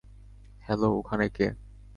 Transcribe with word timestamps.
Hello, 0.65 0.87
ওখানে 0.99 1.25
কে? 1.29 1.47